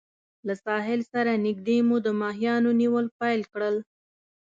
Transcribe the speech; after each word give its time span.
له 0.47 0.53
ساحل 0.65 1.01
سره 1.13 1.31
نږدې 1.45 1.77
مو 1.87 1.95
د 2.05 2.07
ماهیانو 2.21 2.69
نیول 2.81 3.05
پیل 3.19 3.41
کړل. 3.53 3.75